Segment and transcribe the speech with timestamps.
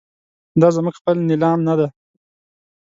[0.59, 1.87] دا زموږ خپل نیلام نه دی.